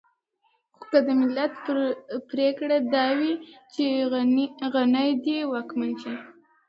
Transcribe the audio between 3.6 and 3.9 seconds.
چې